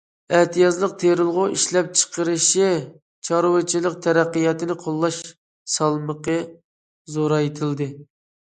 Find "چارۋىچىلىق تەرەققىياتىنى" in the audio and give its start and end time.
3.29-4.79